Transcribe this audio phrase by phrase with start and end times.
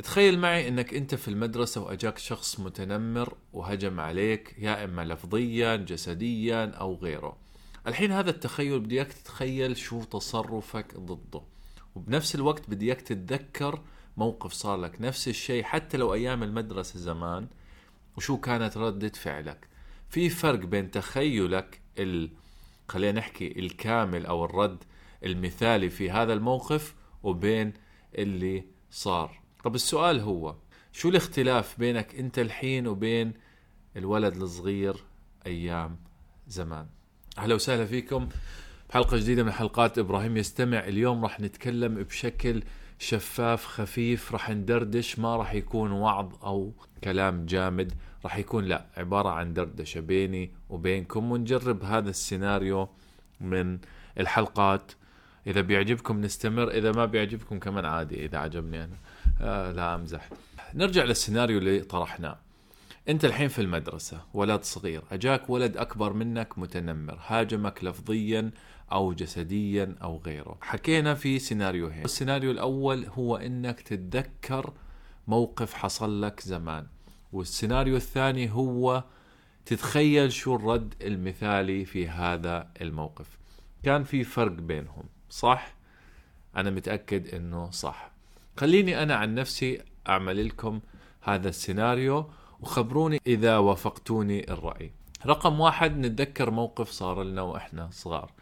[0.00, 6.64] تخيل معي إنك أنت في المدرسة وأجاك شخص متنمر وهجم عليك يا إما لفظيا جسديا
[6.64, 7.36] أو غيره.
[7.86, 11.42] الحين هذا التخيل بدي اياك تتخيل شو تصرفك ضده.
[11.94, 13.80] وبنفس الوقت بدي اياك تتذكر
[14.16, 17.48] موقف صار لك نفس الشيء حتى لو أيام المدرسة زمان
[18.16, 19.68] وشو كانت ردة فعلك.
[20.08, 22.30] في فرق بين تخيلك ال...
[22.88, 24.84] خلينا نحكي الكامل أو الرد
[25.24, 27.72] المثالي في هذا الموقف وبين
[28.14, 29.39] اللي صار.
[29.64, 30.54] طب السؤال هو
[30.92, 33.32] شو الاختلاف بينك انت الحين وبين
[33.96, 34.96] الولد الصغير
[35.46, 35.96] أيام
[36.48, 36.86] زمان؟
[37.38, 38.28] أهلا وسهلا فيكم.
[38.90, 40.78] بحلقه جديدة من حلقات إبراهيم يستمع.
[40.78, 42.62] اليوم راح نتكلم بشكل
[42.98, 45.18] شفاف خفيف راح ندردش.
[45.18, 46.72] ما راح يكون وعظ أو
[47.04, 47.92] كلام جامد
[48.24, 51.32] راح يكون لا عبارة عن دردشة بيني وبينكم.
[51.32, 52.88] ونجرب هذا السيناريو
[53.40, 53.78] من
[54.18, 54.92] الحلقات.
[55.46, 58.96] إذا بيعجبكم نستمر إذا ما بيعجبكم كمان عادي إذا عجبني أنا.
[59.40, 60.28] آه لا أمزح.
[60.74, 62.38] نرجع للسيناريو اللي طرحناه.
[63.08, 68.50] أنت الحين في المدرسة ولد صغير أجاك ولد أكبر منك متنمر هاجمك لفظيا
[68.92, 70.58] أو جسديا أو غيره.
[70.60, 74.72] حكينا في سيناريوهين السيناريو الأول هو إنك تتذكر
[75.26, 76.86] موقف حصل لك زمان.
[77.32, 79.04] والسيناريو الثاني هو
[79.66, 83.38] تتخيل شو الرد المثالي في هذا الموقف.
[83.82, 85.74] كان في فرق بينهم صح؟
[86.56, 88.10] أنا متأكد إنه صح.
[88.56, 90.80] خليني أنا عن نفسي أعمل لكم
[91.22, 94.92] هذا السيناريو وخبروني إذا وافقتوني الرأي.
[95.26, 98.32] رقم واحد نتذكر موقف صار لنا وإحنا صغار.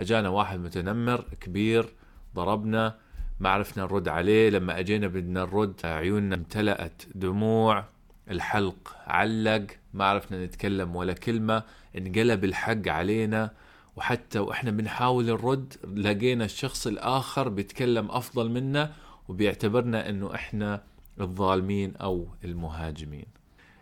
[0.00, 1.88] أجانا واحد متنمر كبير
[2.34, 2.96] ضربنا
[3.40, 4.50] ما عرفنا نرد عليه.
[4.50, 7.84] لما أجينا بدنا نرد عيوننا امتلأت دموع
[8.30, 11.62] الحلق علق ما عرفنا نتكلم ولا كلمة
[11.98, 13.50] انقلب الحق علينا.
[13.96, 18.92] وحتى وإحنا بنحاول نرد لقينا الشخص الآخر بيتكلم أفضل منا
[19.28, 20.82] وبيعتبرنا إنه إحنا
[21.20, 23.26] الظالمين أو المهاجمين.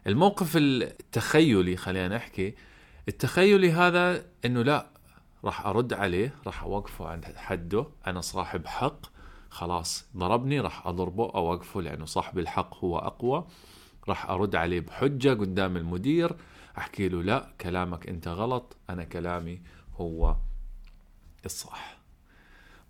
[0.07, 2.55] الموقف التخيلي خلينا نحكي
[3.09, 4.87] التخيلي هذا إنه لا
[5.45, 9.07] راح أرد عليه راح أوقفه عند حده أنا صاحب حق
[9.51, 13.47] خلاص ضربني راح أضربه أوقفه لأنه صاحب الحق هو أقوى
[14.09, 16.37] راح أرد عليه بحجة قدام المدير
[16.79, 19.61] أحكي له لا كلامك أنت غلط أنا كلامي
[19.97, 20.37] هو
[21.45, 21.99] الصح.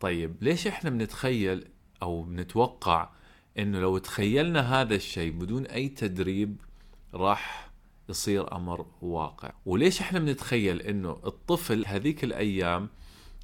[0.00, 1.68] طيب ليش إحنا بنتخيل
[2.02, 3.08] أو بنتوقع
[3.58, 6.56] إنه لو تخيلنا هذا الشيء بدون أي تدريب
[7.14, 7.70] راح
[8.08, 9.52] يصير أمر واقع.
[9.66, 12.88] وليش إحنا بنتخيل إنه الطفل هذيك الأيام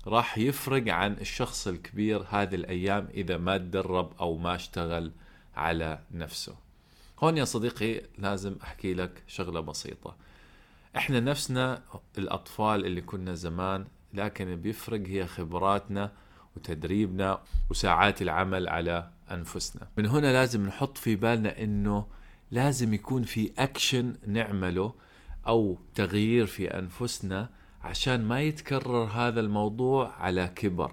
[0.07, 5.13] راح يفرق عن الشخص الكبير هذه الأيام إذا ما تدرب أو ما اشتغل
[5.57, 6.55] على نفسه؟
[7.23, 10.17] هون يا صديقي لازم أحكي لك شغلة بسيطة.
[10.97, 11.83] إحنا نفسنا
[12.19, 16.13] الأطفال اللي كنا زمان لكن بيفرق هي خبراتنا
[16.57, 17.41] وتدريبنا
[17.71, 19.89] وساعات العمل على أنفسنا.
[19.97, 22.07] من هنا لازم نحط في بالنا إنه
[22.51, 24.95] لازم يكون في اكشن نعمله
[25.47, 27.49] أو تغيير في أنفسنا
[27.83, 30.93] عشان ما يتكرر هذا الموضوع على كبر.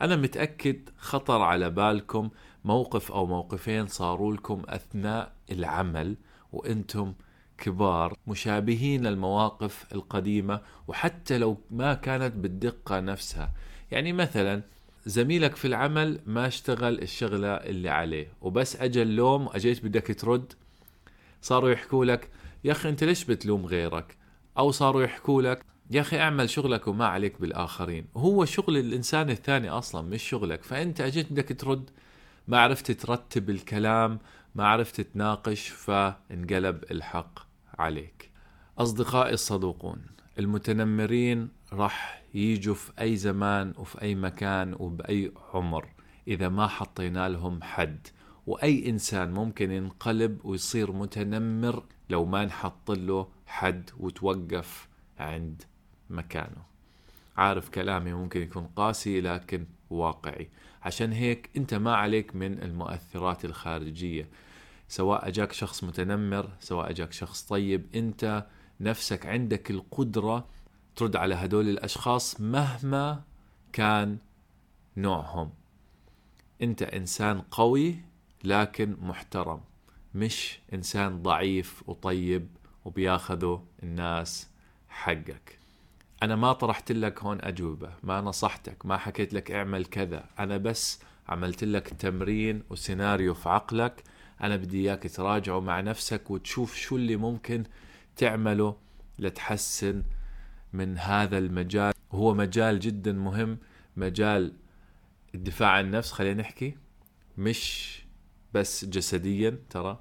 [0.00, 2.30] أنا متأكد خطر على بالكم
[2.64, 6.16] موقف أو موقفين صاروا لكم أثناء العمل
[6.52, 7.14] وإنتم
[7.58, 13.52] كبار مشابهين للمواقف القديمة وحتى لو ما كانت بالدقة نفسها.
[13.90, 14.62] يعني مثلا
[15.06, 20.52] زميلك في العمل ما اشتغل الشغلة اللي عليه وبس أجى اللوم واجيت بدك ترد؟
[21.42, 22.28] صاروا يحكوا لك
[22.64, 24.16] يا أخي أنت ليش بتلوم غيرك؟
[24.58, 28.06] أو صاروا يحكوا لك يا أخي أعمل شغلك وما عليك بالآخرين.
[28.14, 30.62] وهو شغل الإنسان الثاني أصلا مش شغلك.
[30.62, 31.90] فأنت أجيت بدك ترد
[32.48, 34.18] ما عرفت ترتب الكلام
[34.54, 37.38] ما عرفت تناقش فانقلب الحق
[37.78, 38.30] عليك.
[38.78, 40.02] أصدقائي الصدوقون
[40.38, 45.88] المتنمرين راح يجوا في أي زمان وفي أي مكان وبأي عمر.
[46.28, 48.06] إذا ما حطينا لهم حد
[48.46, 54.88] وأي إنسان ممكن ينقلب ويصير متنمر لو ما نحط له حد وتوقف
[55.18, 55.62] عند
[56.10, 56.62] مكانه.
[57.36, 60.48] عارف كلامي ممكن يكون قاسي لكن واقعي.
[60.82, 64.28] عشان هيك أنت ما عليك من المؤثرات الخارجية.
[64.88, 68.46] سواء أجاك شخص متنمر سواء أجاك شخص طيب أنت
[68.80, 70.46] نفسك عندك القدرة
[70.96, 73.22] ترد على هدول الأشخاص مهما
[73.72, 74.18] كان
[74.96, 75.50] نوعهم.
[76.62, 77.96] أنت إنسان قوي
[78.44, 79.60] لكن محترم
[80.14, 82.48] مش إنسان ضعيف وطيب
[82.84, 84.48] وبياخذوا الناس
[84.88, 85.58] حقك.
[86.22, 90.24] أنا ما طرحت لك هون أجوبة ما نصحتك ما حكيت لك اعمل كذا.
[90.38, 94.02] أنا بس عملت لك تمرين وسيناريو في عقلك.
[94.40, 97.64] أنا بدي إياك تراجعه مع نفسك وتشوف شو اللي ممكن
[98.16, 98.76] تعمله
[99.18, 100.02] لتحسن
[100.72, 101.92] من هذا المجال.
[102.10, 103.58] وهو مجال جدا مهم
[103.96, 104.52] مجال
[105.34, 106.76] الدفاع عن النفس خلينا نحكي.
[107.38, 107.98] مش
[108.54, 110.00] بس جسديا ترى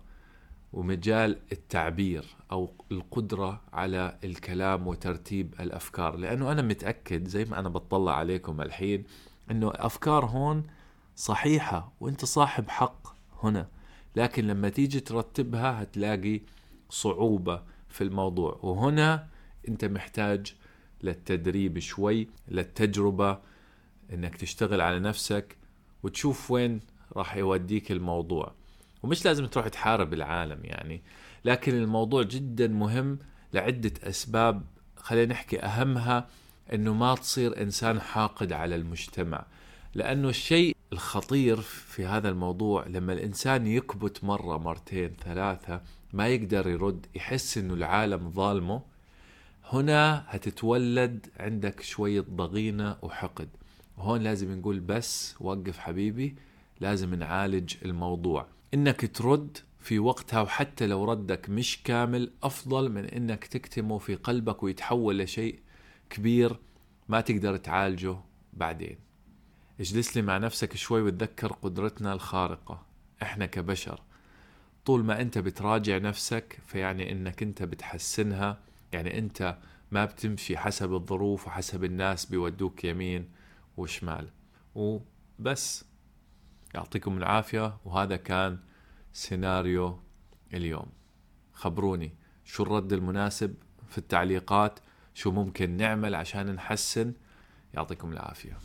[0.74, 6.16] ومجال التعبير أو القدرة على الكلام وترتيب الأفكار.
[6.16, 9.04] لأنه أنا متأكد زي ما أنا بطلع عليكم الحين
[9.52, 10.64] إنه أفكار هون
[11.16, 13.08] صحيحة وأنت صاحب حق
[13.44, 13.68] هنا.
[14.16, 16.42] لكن لما تيجي ترتبها هتلاقي
[16.90, 18.60] صعوبة في الموضوع.
[18.62, 19.28] وهنا
[19.68, 20.56] أنت محتاج
[21.04, 23.40] للتدريب شوي للتجربة
[24.14, 25.58] إنك تشتغل على نفسك
[26.04, 26.80] وتشوف وين
[27.16, 28.52] راح يوديك الموضوع.
[29.04, 31.02] ومش لازم تروح تحارب العالم يعني
[31.46, 33.20] لكن الموضوع جدا مهم
[33.54, 34.64] لعدة أسباب
[34.96, 36.28] خلينا نحكي أهمها
[36.74, 39.46] أنه ما تصير إنسان حاقد على المجتمع.
[39.96, 45.82] لأنه الشيء الخطير في هذا الموضوع لما الإنسان يكبت مرة مرتين ثلاثة
[46.14, 48.82] ما يقدر يرد يحس أنه العالم ظالمه.
[49.74, 53.50] هنا هتتولد عندك شوية ضغينة وحقد.
[53.98, 56.36] وهون لازم نقول بس وقف حبيبي
[56.80, 58.48] لازم نعالج الموضوع.
[58.74, 64.64] إنك ترد في وقتها وحتى لو ردك مش كامل أفضل من إنك تكتمه في قلبك
[64.64, 65.60] ويتحول لشيء
[66.10, 66.60] كبير
[67.10, 68.16] ما تقدر تعالجه
[68.54, 68.98] بعدين.
[69.80, 72.86] اجلس لي مع نفسك شوي وتذكر قدرتنا الخارقة.
[73.22, 74.02] إحنا كبشر
[74.86, 79.58] طول ما أنت بتراجع نفسك فيعني إنك أنت بتحسنها يعني أنت
[79.92, 83.32] ما بتمشي حسب الظروف وحسب الناس بيودوك يمين
[83.78, 84.30] وشمال.
[84.76, 85.86] وبس.
[86.76, 87.78] يعطيكم العافية.
[87.86, 88.60] وهذا كان
[89.14, 90.00] سيناريو
[90.54, 90.88] اليوم.
[91.54, 92.14] خبروني
[92.46, 93.56] شو الرد المناسب
[93.90, 94.80] في التعليقات
[95.14, 97.14] شو ممكن نعمل عشان نحسن.
[97.74, 98.58] يعطيكم العافية.